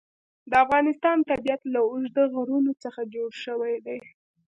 [0.49, 3.99] د افغانستان طبیعت له اوږده غرونه څخه جوړ شوی دی.